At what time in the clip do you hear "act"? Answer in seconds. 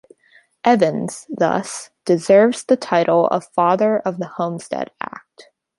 4.99-5.49